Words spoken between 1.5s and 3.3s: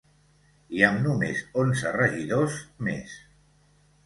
onze regidors, més.